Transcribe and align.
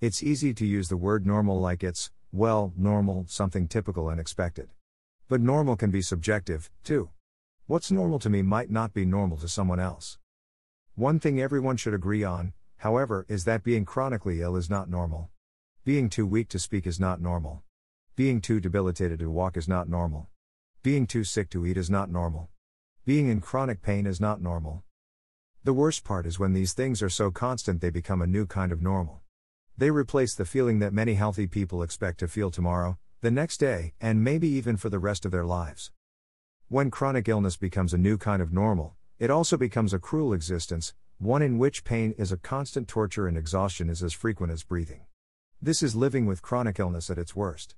It's 0.00 0.22
easy 0.22 0.54
to 0.54 0.64
use 0.64 0.88
the 0.88 0.96
word 0.96 1.26
normal 1.26 1.60
like 1.60 1.82
it's, 1.82 2.12
well, 2.30 2.72
normal, 2.76 3.24
something 3.26 3.66
typical 3.66 4.08
and 4.08 4.20
expected. 4.20 4.68
But 5.26 5.40
normal 5.40 5.74
can 5.74 5.90
be 5.90 6.02
subjective, 6.02 6.70
too. 6.84 7.10
What's 7.66 7.90
normal 7.90 8.20
to 8.20 8.30
me 8.30 8.42
might 8.42 8.70
not 8.70 8.94
be 8.94 9.04
normal 9.04 9.38
to 9.38 9.48
someone 9.48 9.80
else. 9.80 10.16
One 10.94 11.18
thing 11.18 11.40
everyone 11.40 11.76
should 11.76 11.94
agree 11.94 12.22
on, 12.22 12.52
however, 12.76 13.26
is 13.28 13.44
that 13.46 13.64
being 13.64 13.84
chronically 13.84 14.40
ill 14.40 14.54
is 14.54 14.70
not 14.70 14.88
normal. 14.88 15.30
Being 15.84 16.08
too 16.08 16.26
weak 16.26 16.48
to 16.50 16.60
speak 16.60 16.86
is 16.86 17.00
not 17.00 17.20
normal. 17.20 17.64
Being 18.14 18.40
too 18.40 18.60
debilitated 18.60 19.18
to 19.18 19.28
walk 19.28 19.56
is 19.56 19.66
not 19.66 19.88
normal. 19.88 20.28
Being 20.84 21.08
too 21.08 21.24
sick 21.24 21.50
to 21.50 21.66
eat 21.66 21.76
is 21.76 21.90
not 21.90 22.08
normal. 22.08 22.50
Being 23.04 23.28
in 23.28 23.40
chronic 23.40 23.82
pain 23.82 24.06
is 24.06 24.20
not 24.20 24.40
normal. 24.40 24.84
The 25.64 25.74
worst 25.74 26.04
part 26.04 26.24
is 26.24 26.38
when 26.38 26.52
these 26.52 26.72
things 26.72 27.02
are 27.02 27.10
so 27.10 27.32
constant 27.32 27.80
they 27.80 27.90
become 27.90 28.22
a 28.22 28.28
new 28.28 28.46
kind 28.46 28.70
of 28.70 28.80
normal. 28.80 29.22
They 29.78 29.92
replace 29.92 30.34
the 30.34 30.44
feeling 30.44 30.80
that 30.80 30.92
many 30.92 31.14
healthy 31.14 31.46
people 31.46 31.84
expect 31.84 32.18
to 32.18 32.26
feel 32.26 32.50
tomorrow, 32.50 32.98
the 33.20 33.30
next 33.30 33.58
day, 33.58 33.92
and 34.00 34.24
maybe 34.24 34.48
even 34.48 34.76
for 34.76 34.90
the 34.90 34.98
rest 34.98 35.24
of 35.24 35.30
their 35.30 35.44
lives. 35.44 35.92
When 36.66 36.90
chronic 36.90 37.28
illness 37.28 37.56
becomes 37.56 37.94
a 37.94 37.98
new 37.98 38.18
kind 38.18 38.42
of 38.42 38.52
normal, 38.52 38.96
it 39.20 39.30
also 39.30 39.56
becomes 39.56 39.94
a 39.94 40.00
cruel 40.00 40.32
existence, 40.32 40.94
one 41.18 41.42
in 41.42 41.58
which 41.58 41.84
pain 41.84 42.12
is 42.18 42.32
a 42.32 42.36
constant 42.36 42.88
torture 42.88 43.28
and 43.28 43.38
exhaustion 43.38 43.88
is 43.88 44.02
as 44.02 44.12
frequent 44.12 44.52
as 44.52 44.64
breathing. 44.64 45.02
This 45.62 45.80
is 45.80 45.94
living 45.94 46.26
with 46.26 46.42
chronic 46.42 46.80
illness 46.80 47.08
at 47.08 47.16
its 47.16 47.36
worst. 47.36 47.76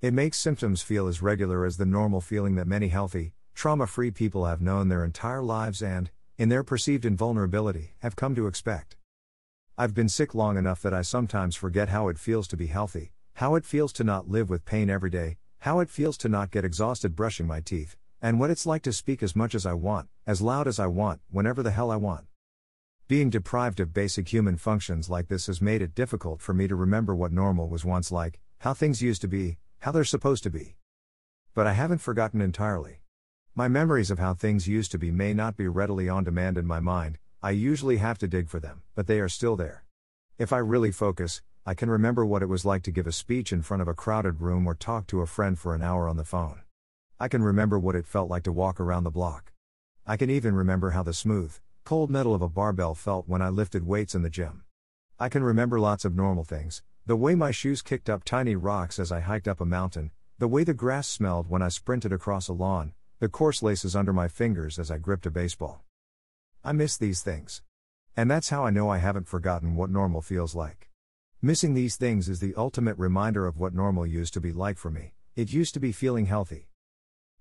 It 0.00 0.14
makes 0.14 0.38
symptoms 0.38 0.82
feel 0.82 1.08
as 1.08 1.20
regular 1.20 1.64
as 1.64 1.78
the 1.78 1.84
normal 1.84 2.20
feeling 2.20 2.54
that 2.54 2.68
many 2.68 2.90
healthy, 2.90 3.32
trauma 3.56 3.88
free 3.88 4.12
people 4.12 4.44
have 4.44 4.62
known 4.62 4.88
their 4.88 5.04
entire 5.04 5.42
lives 5.42 5.82
and, 5.82 6.12
in 6.38 6.48
their 6.48 6.62
perceived 6.62 7.04
invulnerability, 7.04 7.96
have 8.02 8.14
come 8.14 8.36
to 8.36 8.46
expect. 8.46 8.94
I've 9.80 9.94
been 9.94 10.10
sick 10.10 10.34
long 10.34 10.58
enough 10.58 10.82
that 10.82 10.92
I 10.92 11.00
sometimes 11.00 11.56
forget 11.56 11.88
how 11.88 12.08
it 12.08 12.18
feels 12.18 12.46
to 12.48 12.56
be 12.58 12.66
healthy, 12.66 13.14
how 13.36 13.54
it 13.54 13.64
feels 13.64 13.94
to 13.94 14.04
not 14.04 14.28
live 14.28 14.50
with 14.50 14.66
pain 14.66 14.90
every 14.90 15.08
day, 15.08 15.38
how 15.60 15.80
it 15.80 15.88
feels 15.88 16.18
to 16.18 16.28
not 16.28 16.50
get 16.50 16.66
exhausted 16.66 17.16
brushing 17.16 17.46
my 17.46 17.62
teeth, 17.62 17.96
and 18.20 18.38
what 18.38 18.50
it's 18.50 18.66
like 18.66 18.82
to 18.82 18.92
speak 18.92 19.22
as 19.22 19.34
much 19.34 19.54
as 19.54 19.64
I 19.64 19.72
want, 19.72 20.10
as 20.26 20.42
loud 20.42 20.68
as 20.68 20.78
I 20.78 20.86
want, 20.86 21.22
whenever 21.30 21.62
the 21.62 21.70
hell 21.70 21.90
I 21.90 21.96
want. 21.96 22.26
Being 23.08 23.30
deprived 23.30 23.80
of 23.80 23.94
basic 23.94 24.28
human 24.28 24.58
functions 24.58 25.08
like 25.08 25.28
this 25.28 25.46
has 25.46 25.62
made 25.62 25.80
it 25.80 25.94
difficult 25.94 26.42
for 26.42 26.52
me 26.52 26.68
to 26.68 26.76
remember 26.76 27.14
what 27.16 27.32
normal 27.32 27.66
was 27.66 27.82
once 27.82 28.12
like, 28.12 28.38
how 28.58 28.74
things 28.74 29.00
used 29.00 29.22
to 29.22 29.28
be, 29.28 29.56
how 29.78 29.92
they're 29.92 30.04
supposed 30.04 30.42
to 30.42 30.50
be. 30.50 30.76
But 31.54 31.66
I 31.66 31.72
haven't 31.72 32.02
forgotten 32.02 32.42
entirely. 32.42 33.00
My 33.54 33.66
memories 33.66 34.10
of 34.10 34.18
how 34.18 34.34
things 34.34 34.68
used 34.68 34.92
to 34.92 34.98
be 34.98 35.10
may 35.10 35.32
not 35.32 35.56
be 35.56 35.68
readily 35.68 36.06
on 36.06 36.24
demand 36.24 36.58
in 36.58 36.66
my 36.66 36.80
mind, 36.80 37.16
I 37.42 37.52
usually 37.52 37.96
have 37.96 38.18
to 38.18 38.28
dig 38.28 38.50
for 38.50 38.60
them, 38.60 38.82
but 38.94 39.06
they 39.06 39.18
are 39.18 39.28
still 39.28 39.56
there. 39.56 39.84
If 40.36 40.52
I 40.52 40.58
really 40.58 40.92
focus, 40.92 41.40
I 41.64 41.72
can 41.72 41.88
remember 41.88 42.26
what 42.26 42.42
it 42.42 42.50
was 42.50 42.66
like 42.66 42.82
to 42.82 42.90
give 42.90 43.06
a 43.06 43.12
speech 43.12 43.50
in 43.50 43.62
front 43.62 43.80
of 43.80 43.88
a 43.88 43.94
crowded 43.94 44.42
room 44.42 44.66
or 44.66 44.74
talk 44.74 45.06
to 45.06 45.22
a 45.22 45.26
friend 45.26 45.58
for 45.58 45.74
an 45.74 45.80
hour 45.80 46.06
on 46.06 46.18
the 46.18 46.24
phone. 46.24 46.60
I 47.18 47.28
can 47.28 47.42
remember 47.42 47.78
what 47.78 47.96
it 47.96 48.06
felt 48.06 48.28
like 48.28 48.42
to 48.42 48.52
walk 48.52 48.78
around 48.78 49.04
the 49.04 49.10
block. 49.10 49.52
I 50.06 50.18
can 50.18 50.28
even 50.28 50.54
remember 50.54 50.90
how 50.90 51.02
the 51.02 51.14
smooth, 51.14 51.58
cold 51.84 52.10
metal 52.10 52.34
of 52.34 52.42
a 52.42 52.48
barbell 52.48 52.94
felt 52.94 53.26
when 53.26 53.40
I 53.40 53.48
lifted 53.48 53.86
weights 53.86 54.14
in 54.14 54.20
the 54.20 54.28
gym. 54.28 54.64
I 55.18 55.30
can 55.30 55.42
remember 55.42 55.80
lots 55.80 56.04
of 56.04 56.14
normal 56.14 56.44
things 56.44 56.82
the 57.06 57.16
way 57.16 57.34
my 57.34 57.50
shoes 57.50 57.80
kicked 57.80 58.10
up 58.10 58.22
tiny 58.22 58.54
rocks 58.54 58.98
as 58.98 59.10
I 59.10 59.20
hiked 59.20 59.48
up 59.48 59.62
a 59.62 59.64
mountain, 59.64 60.10
the 60.38 60.46
way 60.46 60.62
the 60.62 60.74
grass 60.74 61.08
smelled 61.08 61.48
when 61.48 61.62
I 61.62 61.68
sprinted 61.68 62.12
across 62.12 62.48
a 62.48 62.52
lawn, 62.52 62.92
the 63.18 63.30
coarse 63.30 63.62
laces 63.62 63.96
under 63.96 64.12
my 64.12 64.28
fingers 64.28 64.78
as 64.78 64.90
I 64.90 64.98
gripped 64.98 65.24
a 65.24 65.30
baseball. 65.30 65.82
I 66.62 66.72
miss 66.72 66.98
these 66.98 67.22
things. 67.22 67.62
And 68.14 68.30
that's 68.30 68.50
how 68.50 68.66
I 68.66 68.70
know 68.70 68.90
I 68.90 68.98
haven't 68.98 69.28
forgotten 69.28 69.76
what 69.76 69.88
normal 69.88 70.20
feels 70.20 70.54
like. 70.54 70.90
Missing 71.40 71.72
these 71.72 71.96
things 71.96 72.28
is 72.28 72.40
the 72.40 72.54
ultimate 72.54 72.98
reminder 72.98 73.46
of 73.46 73.56
what 73.56 73.72
normal 73.72 74.06
used 74.06 74.34
to 74.34 74.42
be 74.42 74.52
like 74.52 74.76
for 74.76 74.90
me. 74.90 75.14
It 75.34 75.54
used 75.54 75.72
to 75.72 75.80
be 75.80 75.90
feeling 75.90 76.26
healthy. 76.26 76.68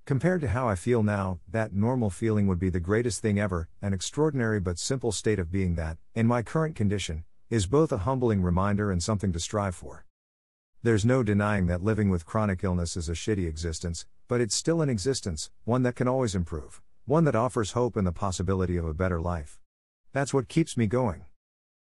Compared 0.06 0.40
to 0.40 0.48
how 0.48 0.70
I 0.70 0.76
feel 0.76 1.04
now, 1.04 1.40
that 1.50 1.74
normal 1.74 2.10
feeling 2.10 2.48
would 2.48 2.60
be 2.60 2.70
the 2.70 2.80
greatest 2.80 3.22
thing 3.22 3.38
ever, 3.38 3.68
an 3.82 3.92
extraordinary 3.92 4.62
but 4.62 4.80
simple 4.80 5.12
state 5.12 5.38
of 5.38 5.52
being 5.52 5.76
that, 5.76 5.98
in 6.16 6.26
my 6.26 6.42
current 6.42 6.78
condition, 6.78 7.26
is 7.50 7.68
both 7.68 7.92
a 7.92 8.00
humbling 8.00 8.42
reminder 8.42 8.90
and 8.90 9.04
something 9.04 9.34
to 9.34 9.40
strive 9.40 9.76
for. 9.76 10.06
There's 10.82 11.04
no 11.04 11.24
denying 11.24 11.68
that 11.68 11.84
living 11.84 12.10
with 12.10 12.26
chronic 12.26 12.64
illness 12.64 12.96
is 12.96 13.10
a 13.10 13.14
shitty 13.14 13.50
existence, 13.50 14.06
but 14.30 14.40
it's 14.40 14.56
still 14.56 14.82
an 14.82 14.90
existence, 14.90 15.52
one 15.66 15.84
that 15.84 15.98
can 15.98 16.08
always 16.08 16.36
improve, 16.36 16.82
one 17.10 17.24
that 17.24 17.36
offers 17.36 17.72
hope 17.72 17.96
and 17.96 18.06
the 18.06 18.12
possibility 18.12 18.78
of 18.78 18.86
a 18.86 18.94
better 18.94 19.20
life. 19.20 19.60
That's 20.14 20.32
what 20.32 20.48
keeps 20.48 20.78
me 20.78 20.86
going. 20.86 21.26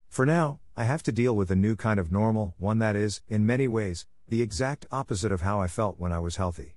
For 0.08 0.24
now, 0.24 0.60
I 0.76 0.84
have 0.84 1.02
to 1.02 1.10
deal 1.10 1.34
with 1.34 1.50
a 1.50 1.56
new 1.56 1.74
kind 1.74 1.98
of 1.98 2.12
normal, 2.12 2.54
one 2.58 2.78
that 2.78 2.94
is, 2.94 3.20
in 3.26 3.44
many 3.44 3.66
ways, 3.66 4.06
the 4.28 4.40
exact 4.40 4.86
opposite 4.92 5.32
of 5.32 5.40
how 5.40 5.60
I 5.60 5.66
felt 5.66 5.98
when 5.98 6.12
I 6.12 6.20
was 6.20 6.36
healthy. 6.36 6.76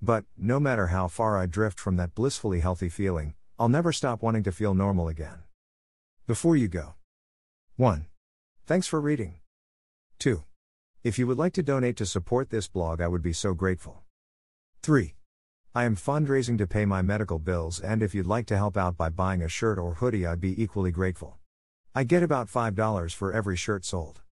But, 0.00 0.24
no 0.38 0.60
matter 0.60 0.86
how 0.86 1.08
far 1.08 1.36
I 1.36 1.46
drift 1.46 1.80
from 1.80 1.96
that 1.96 2.14
blissfully 2.14 2.60
healthy 2.60 2.88
feeling, 2.88 3.34
I'll 3.58 3.68
never 3.68 3.92
stop 3.92 4.22
wanting 4.22 4.44
to 4.44 4.52
feel 4.52 4.74
normal 4.74 5.08
again. 5.08 5.42
Before 6.28 6.54
you 6.54 6.68
go 6.68 6.94
1. 7.74 8.06
Thanks 8.64 8.86
for 8.86 9.00
reading. 9.00 9.40
2. 10.20 10.44
If 11.02 11.18
you 11.18 11.26
would 11.26 11.38
like 11.38 11.54
to 11.54 11.64
donate 11.64 11.96
to 11.96 12.06
support 12.06 12.50
this 12.50 12.68
blog, 12.68 13.00
I 13.00 13.08
would 13.08 13.22
be 13.22 13.32
so 13.32 13.54
grateful. 13.54 14.04
3. 14.82 15.16
I 15.74 15.84
am 15.84 15.96
fundraising 15.96 16.58
to 16.58 16.66
pay 16.66 16.84
my 16.84 17.00
medical 17.00 17.38
bills, 17.38 17.80
and 17.80 18.02
if 18.02 18.14
you'd 18.14 18.26
like 18.26 18.44
to 18.46 18.56
help 18.58 18.76
out 18.76 18.98
by 18.98 19.08
buying 19.08 19.40
a 19.40 19.48
shirt 19.48 19.78
or 19.78 19.94
hoodie, 19.94 20.26
I'd 20.26 20.38
be 20.38 20.62
equally 20.62 20.90
grateful. 20.90 21.38
I 21.94 22.04
get 22.04 22.22
about 22.22 22.48
$5 22.48 23.14
for 23.14 23.32
every 23.32 23.56
shirt 23.56 23.86
sold. 23.86 24.22